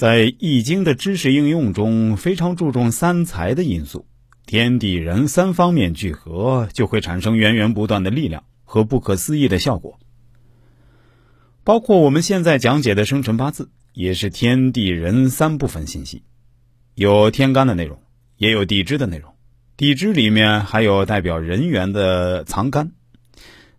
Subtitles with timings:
[0.00, 4.06] 在《易经》的知识应用中，非常注重三才的因素，
[4.46, 9.98] 天地人三方面聚合，就会产生源源不断的力量和不可思议的效果。
[11.64, 16.22] 包括我们现在讲解的生辰八字，也是天地人三部分信息，
[16.94, 18.00] 有天干的内容，
[18.38, 19.34] 也有地支的内容。
[19.76, 22.92] 地支里面还有代表人员的藏干，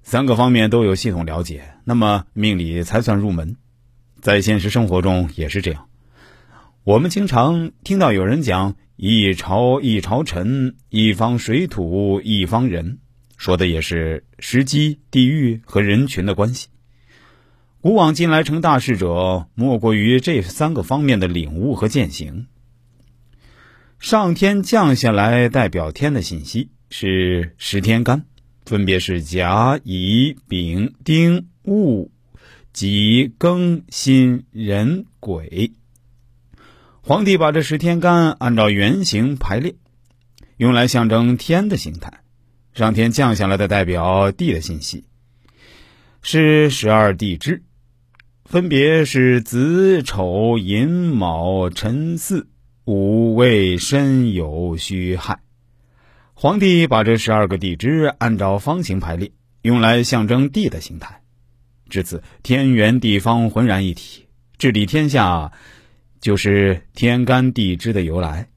[0.03, 3.57] 三个方面都有系统了解，那么命理才算入门。
[4.21, 5.87] 在现实生活中也是这样。
[6.83, 12.97] 我们经常听到有人讲“一朝一朝臣，一方水土一方人”，
[13.37, 16.69] 说的也是时机、地域和人群的关系。
[17.81, 22.47] 古往今来成大事者，莫过于这三个方面的领悟和践行。
[23.99, 28.25] 上天降下来代表天的信息是十天干，
[28.65, 32.09] 分别是甲、乙、丙、丁、戊、
[32.73, 35.73] 己、庚、辛、壬、癸。
[37.03, 39.73] 皇帝把这十天干按照圆形排列，
[40.57, 42.19] 用来象征天的形态。
[42.75, 45.03] 上天降下来的代表地的信息，
[46.21, 47.63] 是十二地支，
[48.45, 52.45] 分别是子丑寅卯辰巳
[52.85, 55.39] 午未申酉戌亥。
[56.35, 59.31] 皇帝把这十二个地支按照方形排列，
[59.63, 61.23] 用来象征地的形态。
[61.89, 64.27] 至此，天圆地方浑然一体，
[64.59, 65.51] 治理天下。
[66.21, 68.47] 就是天干地支的由来。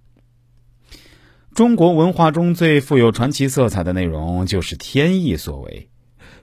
[1.54, 5.88] 中国文化中最富有传奇色彩的内容，就是天意所为。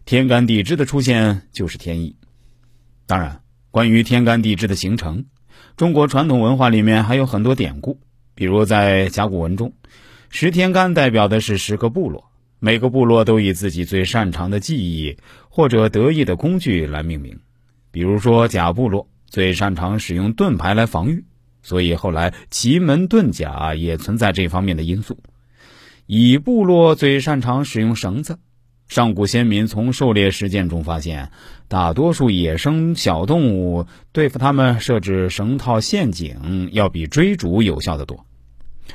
[0.03, 2.16] 天干地支的出现，就是天意。
[3.05, 5.25] 当然，关于天干地支的形成，
[5.77, 7.99] 中国传统文化里面还有很多典故。
[8.33, 9.73] 比如在甲骨文中，
[10.30, 15.17] 十天干代表的是十个部落，每个部落都以自己最擅长的技艺
[15.49, 17.38] 或者得意的工具来命名。
[17.92, 19.08] 比如说甲部落。
[19.31, 21.23] 最擅长使用盾牌来防御，
[21.63, 25.17] 所以后来奇门遁甲也存在这方面的因素。
[26.05, 28.39] 乙部落最擅长使用绳子，
[28.89, 31.31] 上古先民从狩猎实践中发现，
[31.70, 38.25] 大多数野生小动物对付它们设置绳套陷阱，要比追逐有效的多。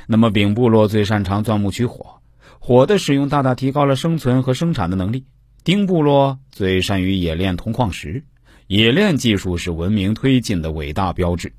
[0.05, 2.21] 那么丙部落最擅长钻木取火，
[2.59, 5.25] 火的使用大大提高了生存和生产的能力。
[5.63, 8.23] 丁部落最善于冶炼铜矿石。
[8.67, 11.53] 冶炼技术是文明推进的伟大标志。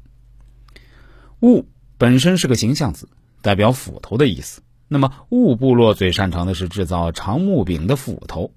[1.41, 3.09] 戊本身是个形象字，
[3.43, 4.63] 代表斧头的意思。
[4.89, 8.53] 那么戊部落最擅长的是制造长木柄的斧头，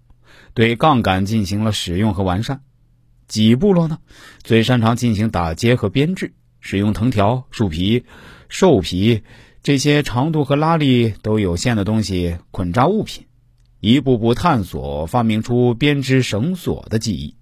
[0.54, 2.62] 对杠杆进行了使用和完善。
[3.28, 4.00] 己部落呢，
[4.44, 8.06] 最擅长进行打结和编制，使用藤条、树皮、
[8.50, 9.24] 兽皮
[9.64, 13.26] 这些长度和拉力都有限的东西捆扎物品，
[13.80, 17.36] 一步步探索，发明出编织绳索的技艺。